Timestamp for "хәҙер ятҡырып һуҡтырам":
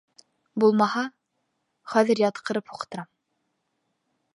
1.95-3.11